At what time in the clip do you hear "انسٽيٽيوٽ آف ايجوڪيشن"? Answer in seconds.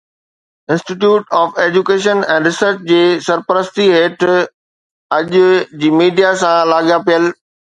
0.73-2.23